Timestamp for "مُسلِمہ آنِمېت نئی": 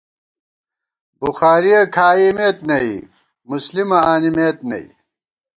3.49-4.85